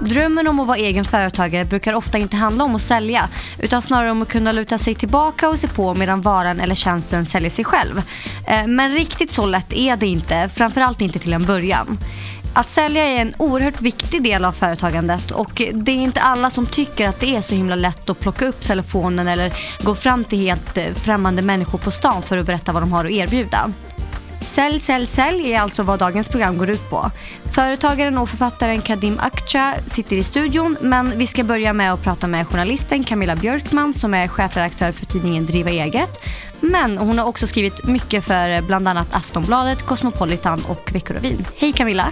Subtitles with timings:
[0.00, 3.28] Drömmen om att vara egen företagare brukar ofta inte handla om att sälja
[3.58, 7.26] utan snarare om att kunna luta sig tillbaka och se på medan varan eller tjänsten
[7.26, 8.02] säljer sig själv.
[8.46, 11.98] Eh, men riktigt så lätt är det inte, framförallt inte till en början.
[12.54, 16.66] Att sälja är en oerhört viktig del av företagandet och det är inte alla som
[16.66, 19.52] tycker att det är så himla lätt att plocka upp telefonen eller
[19.82, 23.04] gå fram till helt eh, främmande människor på stan för att berätta vad de har
[23.04, 23.70] att erbjuda.
[24.48, 27.10] Sälj, sälj, sälj är alltså vad dagens program går ut på.
[27.54, 32.26] Företagaren och författaren Kadim Akça sitter i studion men vi ska börja med att prata
[32.26, 36.20] med journalisten Camilla Björkman som är chefredaktör för tidningen Driva eget.
[36.60, 41.46] Men hon har också skrivit mycket för bland annat Aftonbladet, Cosmopolitan och Veckorevyn.
[41.56, 42.10] Hej Camilla!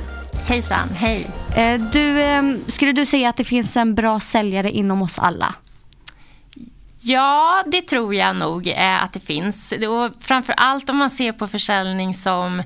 [0.49, 1.31] Hejsan, hej.
[1.57, 5.55] Eh, Du, eh, skulle du säga att det finns en bra säljare inom oss alla?
[7.09, 9.73] Ja, det tror jag nog eh, att det finns.
[9.73, 12.63] Och framför allt om man ser på försäljning som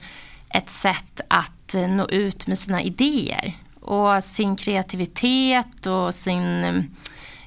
[0.51, 6.65] ett sätt att eh, nå ut med sina idéer och sin kreativitet och sin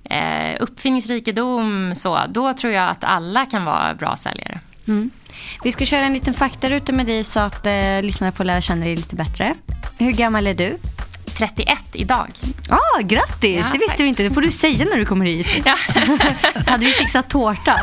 [0.03, 1.95] eh, uppfinningsrikedom.
[1.95, 4.59] Så, då tror jag att alla kan vara bra säljare.
[4.87, 5.11] Mm.
[5.63, 8.85] Vi ska köra en liten faktaruta med dig så att eh, lyssnarna får lära känna
[8.85, 9.53] dig lite bättre.
[9.97, 10.77] Hur gammal är du?
[11.37, 12.27] 31 idag.
[12.69, 13.57] Ah, grattis!
[13.59, 13.97] Ja, det visste tack.
[13.97, 14.23] du inte.
[14.23, 15.47] Det får du säga när du kommer hit.
[15.65, 15.75] Ja.
[16.67, 17.79] Hade vi fixat tårta.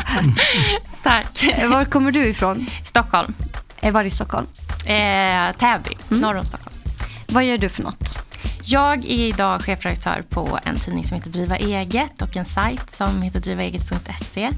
[1.03, 1.45] Tack.
[1.71, 2.67] Var kommer du ifrån?
[2.85, 3.35] Stockholm.
[3.81, 4.47] Eh, Var i Stockholm?
[4.87, 6.77] Eh, Täby, norr om Stockholm.
[7.29, 8.10] Vad gör du för något?
[8.73, 13.23] Jag är idag chefredaktör på en tidning som heter Driva eget och en sajt som
[13.23, 14.51] heter drivaeget.se.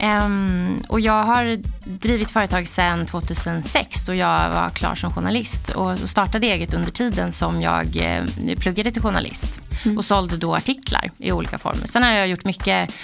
[0.00, 5.98] Ehm, och jag har drivit företag sedan 2006 då jag var klar som journalist och
[5.98, 8.24] startade eget under tiden som jag eh,
[8.58, 9.60] pluggade till journalist
[9.96, 11.86] och sålde då artiklar i olika former.
[11.86, 12.94] Sen har jag gjort mycket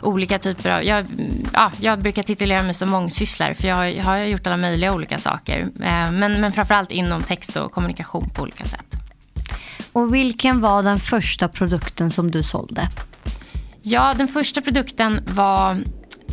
[0.00, 0.84] olika typer av...
[0.84, 1.06] Jag,
[1.52, 4.94] ja, jag brukar titulera mig som mångsysslare för jag har, jag har gjort alla möjliga
[4.94, 5.60] olika saker.
[5.60, 8.85] Eh, men, men framförallt inom text och kommunikation på olika sätt.
[9.96, 12.88] Och vilken var den första produkten som du sålde?
[13.82, 15.70] Ja, den första produkten var,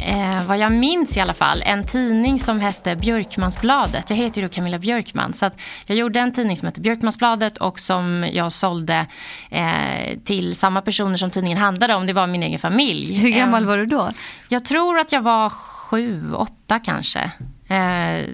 [0.01, 4.09] eh, vad jag minns i alla fall, en tidning som hette Björkmansbladet.
[4.09, 5.33] Jag heter ju då Camilla Björkman.
[5.33, 5.51] Så
[5.85, 9.05] jag gjorde en tidning som hette Björkmansbladet och som jag sålde
[9.49, 12.05] eh, till samma personer som tidningen handlade om.
[12.05, 13.13] Det var min egen familj.
[13.13, 14.11] Hur gammal Eh, var du då?
[14.49, 17.31] Jag tror att jag var sju, åtta kanske.
[17.67, 18.25] Eh,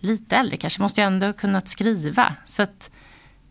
[0.00, 0.82] lite äldre kanske.
[0.82, 2.34] Måste jag ändå kunnat skriva.
[2.44, 2.90] Så att,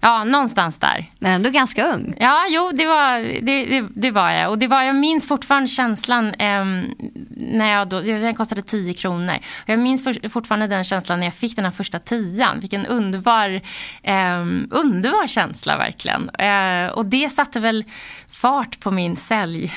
[0.04, 1.06] ja, någonstans där.
[1.20, 2.16] Men ändå ganska ung.
[2.20, 4.50] Ja, jo, det var, det, det, det var jag.
[4.50, 6.86] Och det var, jag minns fortfarande känslan ehm,
[7.30, 9.36] när jag då, den kostade 10 kronor.
[9.64, 12.60] Och jag minns för, fortfarande den känslan när jag fick den här första tian.
[12.60, 13.62] Vilken underbar,
[14.04, 16.30] ehm, underbar känsla verkligen.
[16.30, 17.86] Eh, och det satte väl
[18.30, 19.74] fart på min sälj,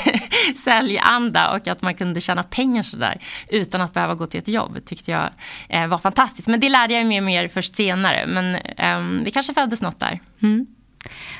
[0.56, 4.84] säljanda och att man kunde tjäna pengar sådär utan att behöva gå till ett jobb
[4.84, 5.30] tyckte jag
[5.68, 6.48] eh, var fantastiskt.
[6.48, 8.26] Men det lärde jag mig mer först senare.
[8.26, 10.20] Men ehm, det kanske föddes något där.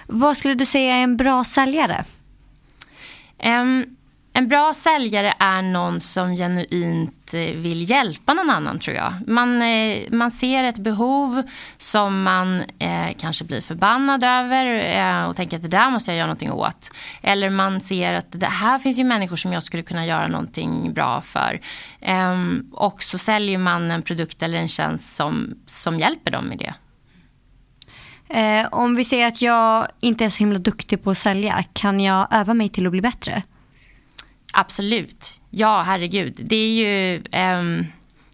[0.06, 2.04] Vad skulle du säga är en bra säljare?
[3.38, 3.96] Em,
[4.32, 9.12] en bra säljare är någon som genuint eh, vill hjälpa någon annan tror jag.
[9.26, 11.42] Man, eh, man ser ett behov
[11.78, 16.16] som man eh, kanske blir förbannad över eh, och tänker att det där måste jag
[16.16, 16.90] göra någonting åt.
[17.22, 20.92] Eller man ser att det här finns ju människor som jag skulle kunna göra någonting
[20.92, 21.60] bra för.
[22.00, 26.58] Em, och så säljer man en produkt eller en tjänst som, som hjälper dem med
[26.58, 26.74] det.
[28.28, 32.00] Eh, om vi säger att jag inte är så himla duktig på att sälja, kan
[32.00, 33.42] jag öva mig till att bli bättre?
[34.52, 35.40] Absolut.
[35.50, 36.40] Ja, herregud.
[36.44, 37.22] Det är ju...
[37.32, 37.84] ehm,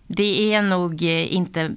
[0.06, 1.70] det är nog eh, inte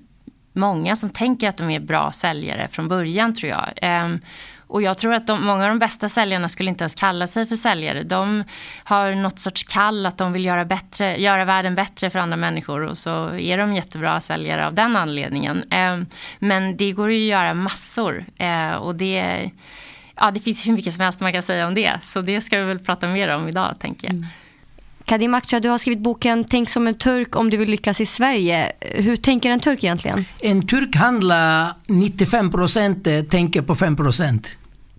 [0.53, 3.69] många som tänker att de är bra säljare från början, tror jag.
[3.81, 4.19] Ehm,
[4.75, 7.45] och jag tror att de, många av de bästa säljarna skulle inte ens kalla sig
[7.45, 8.03] för säljare.
[8.03, 8.43] De
[8.83, 12.81] har något sorts kall att de vill göra, bättre, göra världen bättre för andra människor
[12.81, 15.63] och så är de jättebra säljare av den anledningen.
[15.69, 16.05] Ehm,
[16.39, 19.51] men det går ju att göra massor eh, och det
[20.15, 21.91] Ja, det finns hur mycket som helst man kan säga om det.
[22.01, 24.25] Så det ska vi väl prata mer om idag, tänker jag.
[25.05, 28.05] Kadim Akça, du har skrivit boken Tänk som en turk om du vill lyckas i
[28.05, 28.71] Sverige.
[28.79, 30.25] Hur tänker en turk egentligen?
[30.41, 34.45] En turk handlar 95% tänker på 5%.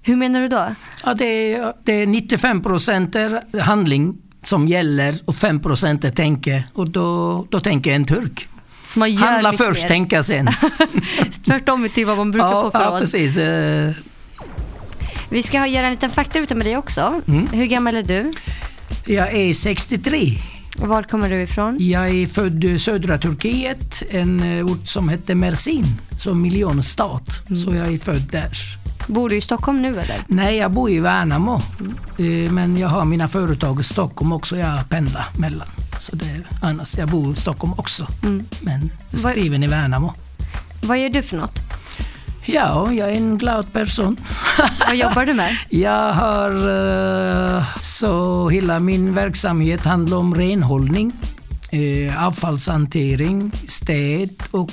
[0.07, 0.75] Hur menar du då?
[1.05, 6.65] Ja, det, är, det är 95% är handling som gäller och 5% är tänke.
[6.75, 8.49] Och då, då tänker en turk.
[9.19, 9.89] Handla först, mer.
[9.89, 10.51] tänka sen.
[11.45, 13.39] Tvärtom till vad man brukar ja, få för ja, precis.
[13.39, 13.91] Eh,
[15.29, 17.21] Vi ska göra en liten faktaruta med dig också.
[17.29, 17.47] Mm.
[17.47, 18.33] Hur gammal är du?
[19.07, 20.33] Jag är 63.
[20.79, 21.77] Och var kommer du ifrån?
[21.81, 25.85] Jag är född i södra Turkiet, en eh, ort som heter Mersin,
[26.19, 27.29] som miljonstat.
[27.65, 28.53] Så jag är född där.
[29.07, 30.25] Bor du i Stockholm nu eller?
[30.27, 31.61] Nej, jag bor i Värnamo.
[32.19, 34.57] Eh, Men jag har mina företag i Stockholm också.
[34.57, 35.69] Jag pendlar mellan.
[36.01, 38.07] Så det, annars, jag bor i Stockholm också.
[38.61, 40.13] Men skriven i Värnamo.
[40.83, 41.59] Vad gör du för något?
[42.49, 44.17] Ja, jag är en glad person.
[44.87, 45.57] Vad jobbar du med?
[45.69, 46.51] Jag har
[47.59, 51.13] eh, så hela min verksamhet handlar om renhållning,
[51.71, 54.73] eh, avfallshantering, städ och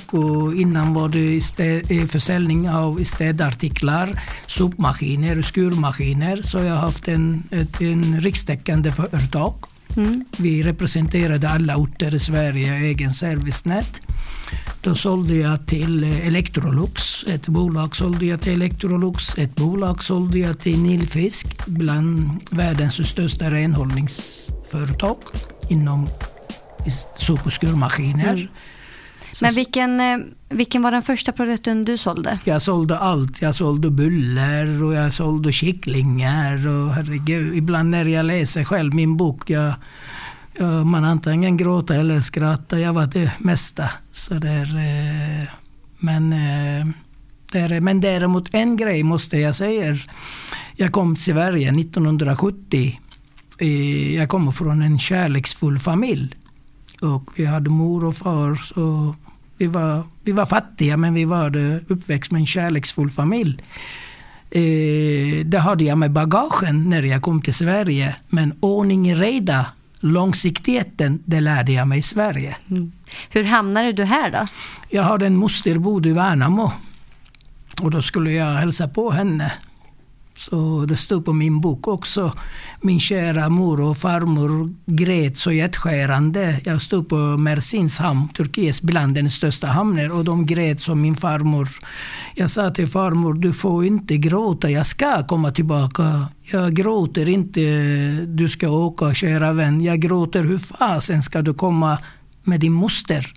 [0.56, 6.42] innan var det städ, eh, försäljning av städartiklar, sopmaskiner, skurmaskiner.
[6.42, 9.54] Så jag har haft en, ett, en rikstäckande företag.
[9.96, 10.24] Mm.
[10.36, 14.00] Vi representerade alla orter i Sverige, egen servicenät.
[14.80, 17.24] Då sålde jag till Electrolux.
[17.28, 19.38] Ett bolag sålde jag till Electrolux.
[19.38, 25.16] Ett bolag sålde jag till Nilfisk, bland världens största renhållningsföretag
[25.68, 26.06] inom
[27.16, 28.32] sop och skurmaskiner.
[28.32, 28.48] Mm.
[29.42, 32.38] Men vilken, eh, vilken var den första produkten du sålde?
[32.44, 33.42] Jag sålde allt.
[33.42, 36.68] Jag sålde buller och jag sålde kycklingar.
[36.68, 39.74] Och herregud, ibland när jag läser själv min bok, jag,
[40.58, 42.78] jag, man antingen gråter eller skrattar.
[42.78, 43.90] Jag var det mesta.
[44.12, 45.48] Så där, eh,
[45.98, 46.86] men, eh,
[47.52, 49.96] där, men däremot en grej måste jag säga.
[50.76, 53.00] Jag kom till Sverige 1970.
[54.16, 56.34] Jag kommer från en kärleksfull familj.
[57.00, 58.54] Och vi hade mor och far.
[58.54, 59.14] Så
[59.58, 61.56] vi, var, vi var fattiga men vi var
[61.88, 63.62] uppväxt med en kärleksfull familj.
[64.50, 68.16] Eh, det hade jag med bagagen när jag kom till Sverige.
[68.28, 69.66] Men ordning och reda,
[70.00, 72.56] långsiktigheten, det lärde jag mig i Sverige.
[72.70, 72.92] Mm.
[73.30, 74.46] Hur hamnade du här då?
[74.88, 76.72] Jag hade en moster bodde i Värnamo.
[77.82, 79.52] Och då skulle jag hälsa på henne.
[80.36, 82.32] Så det stod på min bok också.
[82.80, 86.60] Min kära mor och farmor grät så hjärtskärande.
[86.64, 91.14] Jag stod på Mersins hamn, Turkiets bland den största hamnen, och de grät som min
[91.14, 91.68] farmor.
[92.34, 96.28] Jag sa till farmor, du får inte gråta, jag ska komma tillbaka.
[96.42, 97.60] Jag gråter inte,
[98.26, 99.80] du ska åka kära vän.
[99.80, 101.98] Jag gråter, hur fasen ska du komma
[102.42, 103.34] med din moster.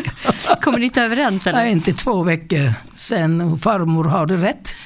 [0.62, 1.46] Kommer ni inte överens?
[1.46, 1.58] Eller?
[1.58, 3.58] Nej, inte två veckor sen.
[3.58, 4.76] Farmor hade rätt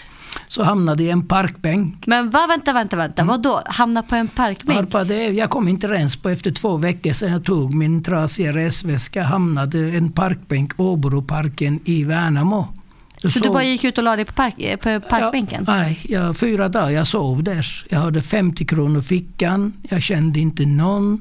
[0.48, 2.06] så hamnade jag i en parkbänk.
[2.06, 3.22] Men vad, vänta, vänta, vänta.
[3.22, 3.28] Mm.
[3.28, 3.62] Vadå?
[3.66, 4.94] Hamna på en parkbänk?
[5.38, 9.78] jag kom inte ens på efter två veckor sedan jag tog min trasiga resväska hamnade
[9.78, 12.68] i en parkbänk, Åboroparken i Värnamo.
[13.16, 15.64] Så, så, du bara gick ut och la dig på, park, på parkbänken?
[15.66, 17.66] Ja, nej, jag, fyra dagar jag sov där.
[17.88, 19.72] Jag hade 50 kronor i fickan.
[19.82, 21.20] Jag kände inte någon.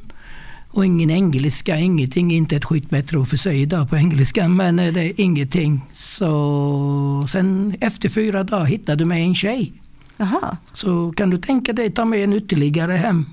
[0.71, 2.31] Och ingen engelska, ingenting.
[2.31, 5.81] Inte ett skit bättre att få säga idag på engelska, men eh, det är ingenting.
[5.91, 9.73] Så sen efter fyra dagar hittade du mig en tjej.
[10.19, 10.57] Aha.
[10.73, 13.25] Så kan du tänka dig ta med en ytterligare hem.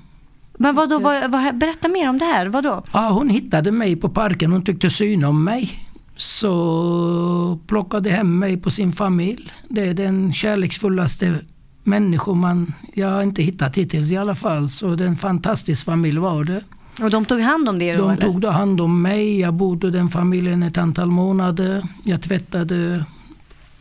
[0.57, 2.45] Men vadå, vad, vad, berätta mer om det här.
[2.45, 2.83] Vadå?
[2.93, 4.51] Ja, hon hittade mig på parken.
[4.51, 5.85] Hon tyckte syn om mig.
[6.17, 9.51] Så plockade hem mig på sin familj.
[9.69, 11.35] Det är den kärleksfullaste
[11.83, 14.69] människa man, jag har inte hittat hittills i alla fall.
[14.69, 16.63] Så det är en fantastisk familj var det.
[17.01, 18.07] Och de tog hand om det då?
[18.07, 19.39] De tog hand om mig.
[19.39, 21.83] Jag bodde i den familjen ett antal månader.
[22.03, 23.05] Jag tvättade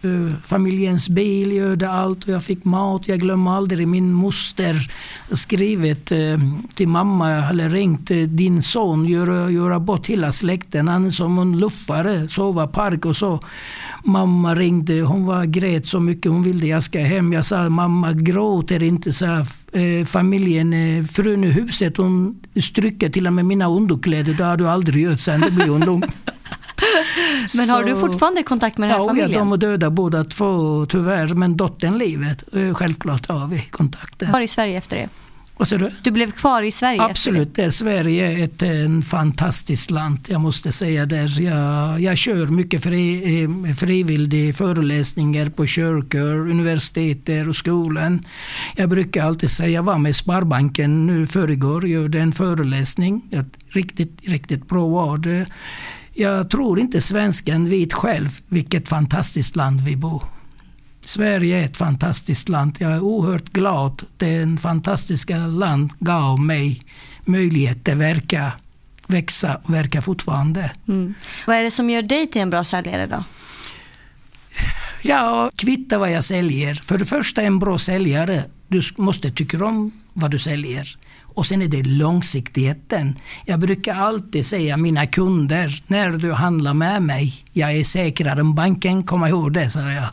[0.05, 3.09] uh, familjens bil, gjorde allt och jag fick mat.
[3.09, 4.93] Jag glömmer aldrig min moster
[5.33, 6.39] skrivit uh,
[6.75, 10.89] till mamma eller ringt eh, din son, göra, göra bort hela släkten.
[10.89, 13.41] Han är som en luffare, sova park och så.
[14.05, 17.33] Mamma ringde, hon var grät så mycket, hon ville jag ska hem.
[17.33, 19.27] Jag sa mamma gråter inte, så
[19.73, 24.69] eh, familjen, frun i huset, hon stryker till och med mina underkläder, det har du
[24.69, 26.11] aldrig gjort sen, det blir hon lugn.
[27.57, 29.33] men har du fortfarande kontakt med den här ja, familjen?
[29.33, 32.45] Ja, de är döda båda två tyvärr, men dottern livet.
[32.53, 34.23] Eh, självklart har vi kontakt.
[34.23, 35.09] Var i Sverige efter det?
[35.67, 35.91] Du?
[36.03, 37.03] Du blev kvar i Sverige?
[37.03, 37.73] Absolut, det.
[37.73, 40.19] Sverige är ett en fantastiskt land.
[40.29, 41.27] Jag måste säga det.
[41.27, 48.25] Jag, jag kör mycket fri, eh, frivilliga föreläsningar på kyrkor, universiteter och skolan.
[48.77, 53.23] Jag brukar alltid säga, jag var med Sparbanken nu förrgår, gjorde en föreläsning.
[53.69, 55.47] Riktigt, riktigt bra var det.
[56.21, 60.23] Jag tror inte svensken vet själv vilket fantastiskt land vi bor
[61.01, 62.77] Sverige är ett fantastiskt land.
[62.81, 64.03] Jag är oerhört glad.
[64.17, 66.83] Det fantastiska land gav mig
[67.25, 68.53] möjlighet att verka,
[69.07, 70.71] växa och verka fortfarande.
[70.89, 71.15] Mm.
[71.47, 73.25] Vad är det som gör dig till en bra säljare då?
[75.03, 76.75] Ja, kvitta vad jag säljer.
[76.75, 80.99] För det första, en bra säljare, du måste tycka om vad du säljer.
[81.39, 83.17] Och sen är det långsiktigheten.
[83.45, 88.55] Jag brukar alltid säga mina kunder, när du handlar med mig, jag är säkrare än
[88.55, 90.09] banken, kom ihåg det, sa jag.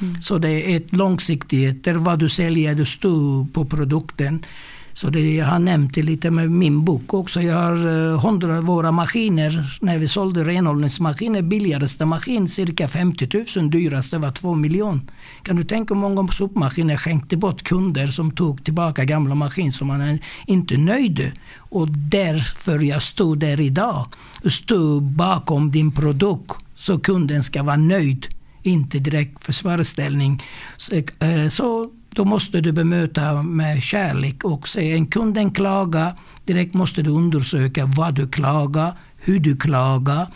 [0.00, 0.22] Mm.
[0.22, 4.44] Så det är ett långsiktighet, vad du säljer, du står på produkten.
[4.92, 7.42] Så det, jag har nämnt det lite med min bok också.
[7.42, 13.70] Jag har eh, av våra maskiner, när vi sålde renhållningsmaskiner, billigaste maskin cirka 50 000,
[13.70, 15.00] dyraste var 2 miljoner.
[15.42, 19.86] Kan du tänka hur många sopmaskiner skänkte bort kunder som tog tillbaka gamla maskiner som
[19.86, 21.32] man inte nöjde.
[21.56, 24.06] Och därför jag stod där idag.
[24.44, 28.26] stod bakom din produkt så kunden ska vara nöjd
[28.62, 30.42] inte direkt försvarsställning.
[30.76, 36.14] Så, eh, så då måste du bemöta med kärlek och säga en kunden klagar,
[36.44, 40.26] direkt måste du undersöka vad du klagar, hur du klagar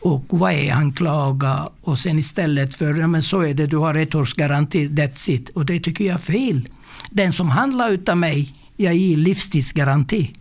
[0.00, 3.76] och vad är han klagar och sen istället för, ja men så är det, du
[3.76, 5.48] har ett års garanti, that's it.
[5.48, 6.68] Och det tycker jag är fel.
[7.10, 10.34] Den som handlar utav mig, jag ger livstidsgaranti.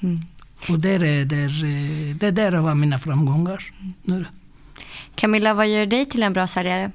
[0.00, 0.20] Mm.
[0.68, 3.64] Och där är där, det där var mina framgångar.
[4.02, 4.24] Nu.
[5.14, 6.90] Camilla, vad gör dig till en bra säljare?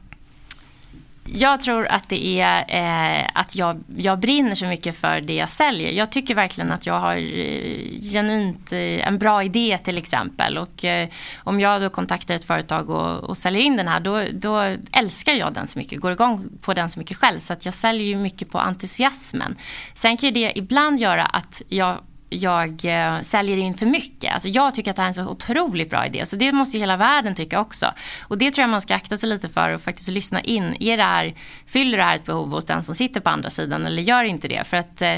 [1.33, 5.49] Jag tror att det är eh, att jag, jag brinner så mycket för det jag
[5.49, 5.91] säljer.
[5.91, 10.57] Jag tycker verkligen att jag har eh, genuint eh, en bra idé till exempel.
[10.57, 14.23] Och eh, om jag då kontaktar ett företag och, och säljer in den här då,
[14.33, 15.99] då, älskar jag den så mycket.
[15.99, 17.39] Går igång på den så mycket själv.
[17.39, 19.55] Så att jag säljer ju mycket på entusiasmen.
[19.93, 21.97] Sen kan det ibland göra att jag
[22.29, 24.33] jag eh, säljer in för mycket.
[24.33, 26.25] Alltså jag tycker att det här är en så otroligt bra idé.
[26.25, 27.93] Så det måste ju hela världen tycka också.
[28.21, 30.75] Och det tror jag man ska akta sig lite för och faktiskt lyssna in.
[30.79, 31.33] Är det här,
[31.65, 34.47] fyller det här ett behov hos den som sitter på andra sidan eller gör inte
[34.47, 34.67] det?
[34.67, 35.17] För att eh,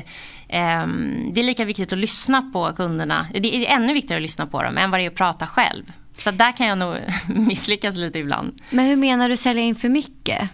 [0.50, 3.27] ehm, det är lika viktigt att lyssna på kunderna.
[3.34, 5.84] Det är ännu viktigare att lyssna på dem än vad det är att prata själv.
[6.13, 8.53] Så där kan jag nog misslyckas lite ibland.
[8.70, 10.50] Men hur menar du sälja in för mycket?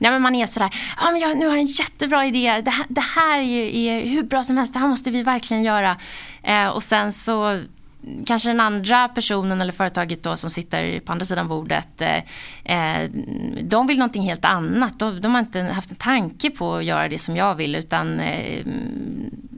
[0.00, 2.70] Nej, men man är sådär, ah, men jag, nu har jag en jättebra idé, det
[2.70, 5.96] här, det här är, är hur bra som helst, det här måste vi verkligen göra.
[6.42, 7.62] Eh, och sen så
[8.26, 12.16] kanske den andra personen eller företaget då som sitter på andra sidan bordet, eh,
[12.64, 13.10] eh
[13.62, 14.98] de vill någonting helt annat.
[14.98, 18.20] De, de, har inte haft en tanke på att göra det som jag vill utan
[18.20, 18.64] eh,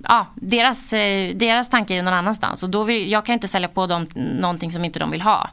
[0.09, 2.63] ja, deras, eh, deras tanke är någon annanstans.
[2.63, 5.51] Och då vill, jag kan inte sälja på dem någonting som inte de vill ha.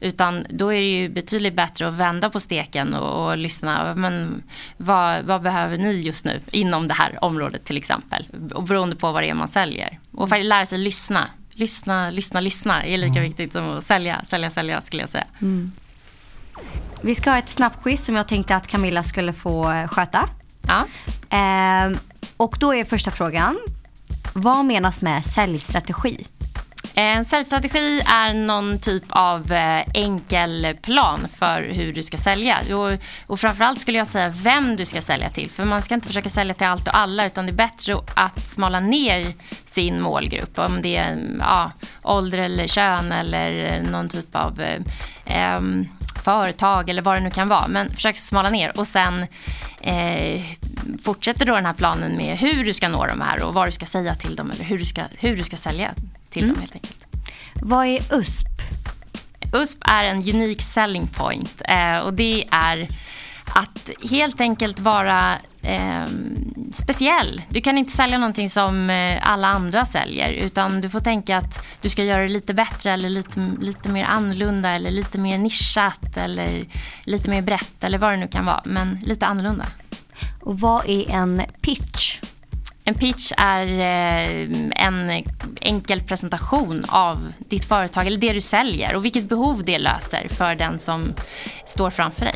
[0.00, 3.94] Utan då är det ju betydligt bättre att vända på steken och, och lyssna.
[3.94, 4.42] Men
[4.76, 8.26] vad, vad, behöver ni just nu inom det här området till exempel?
[8.54, 9.98] Och beroende på vad det är man säljer.
[10.12, 11.28] Och faktiskt lära sig lyssna.
[11.54, 13.22] Lyssna, lyssna, lyssna är lika mm.
[13.22, 15.26] viktigt som att sälja, sälja, sälja skulle jag säga.
[15.40, 15.72] Mm.
[17.02, 20.28] Vi ska ha ett snabbquiz som jag tänkte att Camilla skulle få sköta.
[20.62, 20.86] Ja.
[21.36, 21.98] Eh,
[22.36, 23.58] och då är första frågan.
[24.32, 26.24] Vad menas med säljstrategi?
[26.94, 32.58] Eh, en säljstrategi är någon typ av eh, enkel plan för hur du ska sälja.
[32.76, 32.92] Och,
[33.26, 35.50] och framförallt skulle jag säga vem du ska sälja till.
[35.50, 38.48] För man ska inte försöka sälja till allt och alla utan det är bättre att
[38.48, 39.32] smala ner
[39.64, 40.58] sin målgrupp.
[40.58, 41.72] Om det är mm, ja,
[42.02, 44.60] ålder eller kön eller eh, någon typ av
[45.24, 45.60] eh,
[46.24, 47.68] företag eller vad det nu kan vara.
[47.68, 49.26] Men försök smala ner och sen
[49.80, 50.42] eh,
[51.04, 53.72] fortsätter då den här planen med hur du ska nå de här och vad du
[53.72, 55.94] ska säga till dem eller hur du ska, hur du ska sälja
[56.30, 56.54] till mm.
[56.54, 57.06] dem helt enkelt.
[57.54, 58.46] Vad är USP?
[59.52, 62.88] USP är en unique selling point eh, och det är
[63.54, 66.06] att helt enkelt vara eh,
[66.72, 67.42] speciell.
[67.48, 71.66] Du kan inte sälja någonting som eh, alla andra säljer utan du får tänka att
[71.80, 76.16] du ska göra det lite bättre eller lite, lite mer annorlunda eller lite mer nischat
[76.16, 76.66] eller
[77.04, 79.64] lite mer brett eller vad det nu kan vara men lite annorlunda.
[80.40, 82.20] Och vad är en pitch?
[82.84, 84.48] En pitch är eh,
[84.86, 85.22] en
[85.60, 90.54] enkel presentation av ditt företag eller det du säljer och vilket behov det löser för
[90.54, 91.04] den som
[91.66, 92.31] står framför dig.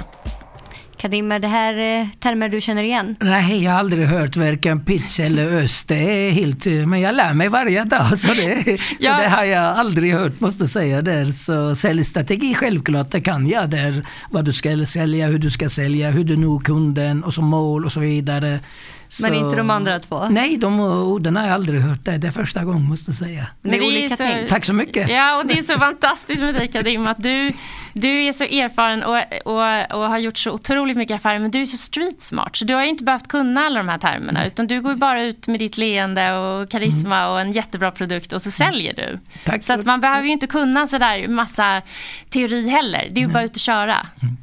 [1.06, 3.16] Kadim, är det här eh, termer du känner igen?
[3.20, 5.88] Nej, jag har aldrig hört varken pitch eller öst.
[5.88, 8.64] Det är helt, men jag lär mig varje dag så det,
[9.00, 9.16] ja.
[9.16, 11.24] så det har jag aldrig hört måste säga där.
[11.24, 14.06] Så säljstrategi självklart, det kan jag där.
[14.30, 17.84] Vad du ska sälja, hur du ska sälja, hur du når kunden och så mål
[17.84, 18.60] och så vidare.
[19.22, 20.28] Men inte de andra två?
[20.28, 22.04] Nej, de orden har jag aldrig hört.
[22.04, 23.46] Det, det är första gången måste jag säga.
[23.62, 25.10] Men det är så, Tack så mycket.
[25.10, 27.52] Ja, och det är så fantastiskt med dig Kadim att du,
[27.92, 31.60] du är så erfaren och, och, och har gjort så otroligt mycket affärer men du
[31.60, 34.46] är så street smart så du har inte behövt kunna alla de här termerna mm.
[34.46, 37.30] utan du går bara ut med ditt leende och karisma mm.
[37.30, 39.18] och en jättebra produkt och så säljer du.
[39.44, 41.82] Tack så att man behöver ju inte kunna sådär massa
[42.30, 43.08] teori heller.
[43.10, 44.06] Det är ju bara ut och köra.
[44.22, 44.36] Mm.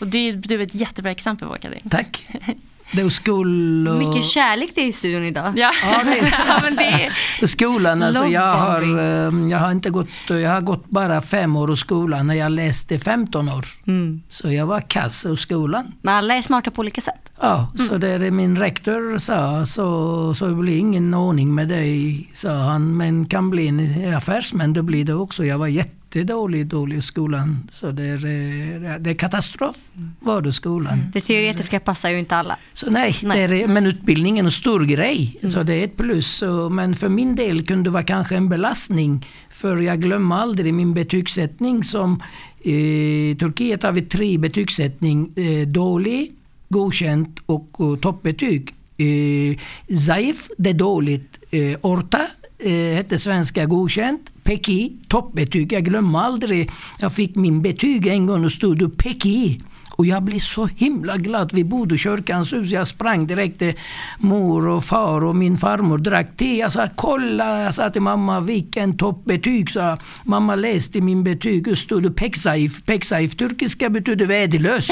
[0.00, 1.90] Och du, du är ett jättebra exempel på Kadim.
[1.90, 2.28] Tack.
[2.92, 3.98] Det skol och...
[3.98, 5.52] Mycket kärlek det är i studion idag.
[5.56, 6.24] Ja, ja, det är...
[6.48, 7.46] ja men det är...
[7.46, 11.72] Skolan, alltså jag har, eh, jag har inte gått, jag har gått bara fem år
[11.72, 13.64] i skolan när jag läste 15 år.
[13.86, 14.22] Mm.
[14.28, 15.92] Så jag var kass i skolan.
[16.02, 17.32] Men alla är smarta på olika sätt.
[17.40, 17.86] Ja, mm.
[17.86, 22.52] så det är min rektor sa, så, så det blir ingen ordning med dig, sa
[22.52, 22.96] han.
[22.96, 25.44] Men kan bli en affärsmän, då blir det också.
[25.44, 27.68] Jag var jätte jättedålig dålig i skolan.
[27.72, 29.76] Så det är, eh, det är katastrof
[30.20, 30.92] var det skolan.
[30.92, 31.10] Mm.
[31.12, 32.56] Det teoretiska passar ju inte alla.
[32.74, 33.48] Så nej, nej.
[33.48, 35.38] Det är, men utbildningen är en stor grej.
[35.40, 35.52] Mm.
[35.52, 36.42] Så det är ett plus.
[36.70, 39.26] Men för min del kunde det vara kanske en belastning.
[39.50, 42.22] För jag glömmer aldrig min betygssättning som
[42.62, 45.32] i Turkiet har vi tre betygssättning.
[45.36, 46.32] Eh, dålig,
[46.68, 48.74] godkänt och, och toppbetyg.
[48.96, 49.56] Eh,
[49.96, 51.38] Zaif, det är dåligt.
[51.50, 52.26] Eh, Orta,
[52.62, 54.30] eh, hette svenska godkänt.
[54.42, 55.72] Peki, toppbetyg.
[55.72, 56.70] Jag glömmer aldrig.
[56.98, 59.60] Jag fick min betyg en gång och stod upp Peki.
[60.00, 61.52] Och jag blev så himla glad.
[61.52, 62.70] vid Bodokyrkans hus.
[62.70, 63.74] Jag sprang direkt till
[64.18, 66.58] mor och far och min farmor drack te.
[66.58, 69.70] Jag sa kolla, jag sa till mamma vilken toppbetyg.
[69.70, 72.84] Så mamma läste min betyg och stod det Peksaif.
[72.84, 74.88] Peksaif turkiska betyder värdelös.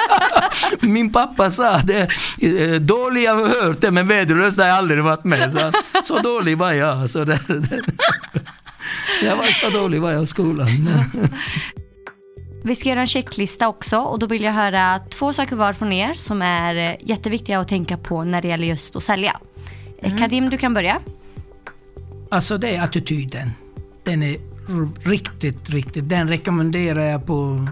[0.80, 2.08] min pappa sa det,
[2.40, 5.52] eh, dålig jag har hört det men värdelös har jag aldrig varit med.
[5.52, 5.72] Så,
[6.04, 7.10] så dålig var jag.
[7.10, 7.40] Så det,
[9.22, 10.68] jag var så dålig var jag i skolan.
[12.66, 15.92] Vi ska göra en checklista också och då vill jag höra två saker var från
[15.92, 19.40] er som är eh, jätteviktiga att tänka på när det gäller just att sälja.
[19.98, 20.18] Eh, mm.
[20.18, 21.00] Kadim, du kan börja.
[22.28, 23.50] Alltså det är attityden.
[24.04, 24.36] Den är
[25.08, 27.66] riktigt, riktigt, den rekommenderar jag på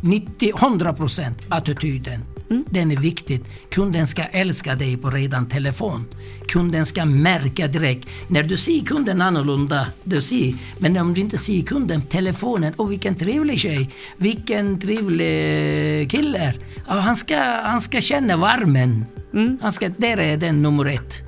[0.00, 2.20] 90, 100 procent attityden.
[2.54, 2.64] Mm.
[2.70, 3.40] Den är viktig.
[3.70, 6.06] Kunden ska älska dig på redan telefon.
[6.48, 8.08] Kunden ska märka direkt.
[8.28, 10.54] När du ser kunden annorlunda, du ser.
[10.78, 16.54] Men om du inte ser kunden telefonen, och vilken trevlig tjej, vilken trevlig kille.
[16.86, 19.06] Ja, han, ska, han ska känna värmen.
[19.32, 19.58] Mm.
[19.62, 21.22] Han ska, där är den nummer ett.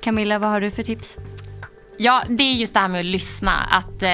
[0.00, 1.18] Camilla, vad har du för tips?
[1.98, 3.52] Ja, det är just det här med att lyssna.
[3.52, 4.08] Att eh,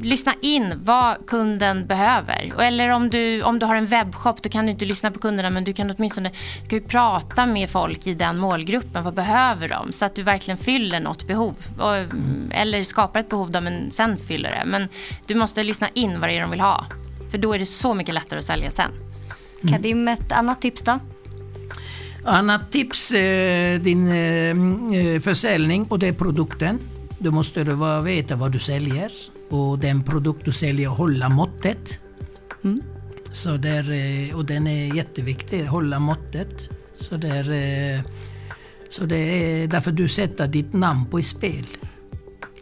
[0.00, 2.60] lyssna in vad kunden behöver.
[2.60, 5.50] Eller om du, om du har en webbshop, då kan du inte lyssna på kunderna
[5.50, 6.30] men du kan åtminstone
[6.68, 9.04] du kan prata med folk i den målgruppen.
[9.04, 9.92] Vad behöver de?
[9.92, 11.54] Så att du verkligen fyller något behov.
[11.78, 11.96] Och,
[12.50, 14.62] eller skapar ett behov då, men sen fyller det.
[14.66, 14.88] Men
[15.26, 16.86] du måste lyssna in vad det är de vill ha.
[17.30, 18.90] För då är det så mycket lättare att sälja sen.
[19.62, 19.74] Mm.
[19.74, 20.98] Kadim, ett annat tips då?
[22.24, 24.08] Annat tips, eh, din
[24.92, 26.78] eh, försäljning och det är produkten.
[27.18, 29.10] Då måste du veta vad du säljer
[29.48, 32.00] och den produkt du säljer hålla måttet.
[32.64, 32.82] Mm.
[33.32, 33.84] Så där,
[34.34, 36.70] och den är jätteviktig, hålla måttet.
[36.94, 37.44] Så, där,
[38.88, 41.66] så det är därför du sätter ditt namn på i spel.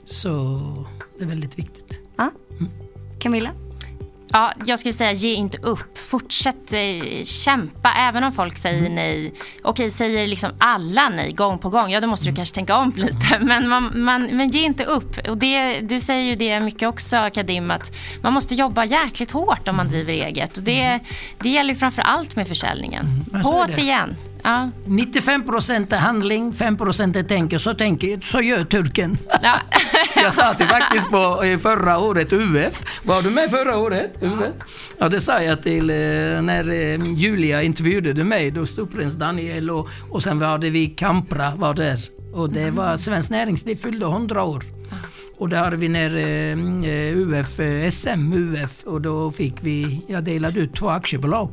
[0.04, 0.60] Så
[1.18, 2.00] det är väldigt viktigt.
[2.16, 2.30] Ja.
[2.60, 2.72] Mm.
[3.18, 3.50] Camilla?
[4.34, 5.98] Ja, jag skulle säga ge inte upp.
[5.98, 8.94] Fortsätt eh, kämpa även om folk säger mm.
[8.94, 9.34] nej.
[9.62, 12.36] Okej, säger liksom alla nej gång på gång, ja då måste du mm.
[12.36, 13.38] kanske tänka om lite.
[13.40, 15.28] Men, man, man, men ge inte upp.
[15.28, 17.92] Och det, du säger ju det mycket också Kadim, att
[18.22, 20.56] man måste jobba jäkligt hårt om man driver eget.
[20.56, 21.00] Och det, mm.
[21.38, 23.24] det gäller framför allt med försäljningen.
[23.32, 23.42] Mm.
[23.42, 24.16] Hårt igen.
[24.42, 24.70] Ja.
[24.86, 27.58] 95 procent är handling, 5 procent är tänker.
[27.58, 29.18] Så, tänker, så gör turken.
[29.42, 29.54] Ja.
[30.24, 32.84] jag sa till faktiskt på förra året UF.
[33.02, 34.12] Var du med förra året?
[34.20, 34.52] UF?
[34.98, 35.96] Ja, det sa jag till eh,
[36.42, 38.50] när eh, Julia intervjuade mig.
[38.50, 41.98] Då stod prins Daniel och, och sen var det vi Kampra var där.
[42.32, 42.98] Och det var mm.
[42.98, 44.62] Svenskt Näringsliv fyllde 100 år.
[45.38, 47.60] Och där hade vi när eh, UF,
[47.92, 51.50] SM UF och då fick vi, jag delade ut två aktiebolag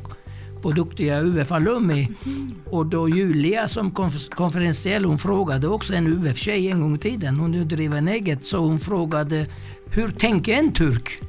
[0.62, 2.08] på duktiga UF-alumni.
[2.24, 2.54] Mm.
[2.70, 3.90] Och då Julia som
[4.30, 8.58] konferentiell, hon frågade också en UF-tjej en gång i tiden, hon driver en eget, så
[8.58, 9.46] hon frågade
[9.90, 11.20] hur tänker en turk?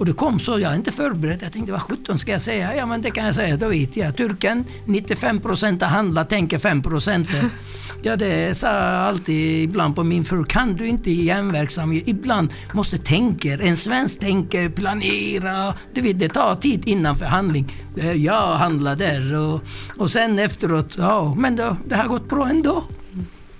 [0.00, 1.42] Och det kom så, jag är inte förberedd.
[1.42, 2.76] Jag tänkte vad sjutton ska jag säga?
[2.76, 4.16] Ja men det kan jag säga, då vet jag.
[4.16, 7.28] Turken, 95 procent handlar, tänker 5 procent.
[8.02, 10.44] Ja det sa jag alltid ibland på min fru.
[10.44, 13.52] Kan du inte i järnverksamhet, ibland måste tänka.
[13.52, 15.74] En svensk tänker, planera.
[15.94, 17.72] Du vet det tar tid innan förhandling.
[17.96, 19.60] Eh, jag handlar där och,
[19.96, 22.84] och sen efteråt, ja men då, det har gått bra ändå.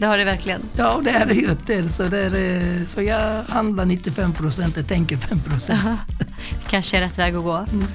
[0.01, 0.63] Det har det verkligen.
[0.77, 1.57] Ja, det har det.
[1.67, 1.89] Det.
[1.89, 5.81] Så, det är, så jag handlar 95 procent och tänker 5 procent.
[6.69, 7.57] kanske är rätt väg att gå.
[7.57, 7.87] Mm.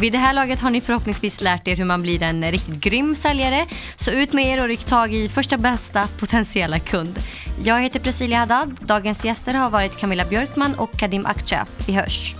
[0.00, 3.14] Vid det här laget har ni förhoppningsvis lärt er hur man blir en riktigt grym
[3.14, 3.66] säljare.
[3.96, 7.18] Så ut med er och ryck tag i första bästa potentiella kund.
[7.64, 8.76] Jag heter Presilia Haddad.
[8.80, 11.66] Dagens gäster har varit Camilla Björkman och Kadim Akça.
[11.86, 12.34] Vi hörs.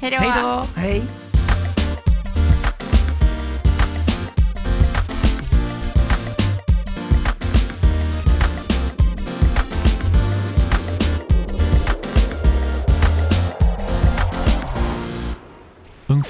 [0.00, 0.64] Hej då.
[0.76, 1.02] Hej.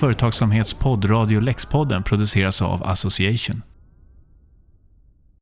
[0.03, 3.63] Företagsamhetspodd Radio Lexpodden produceras av Association.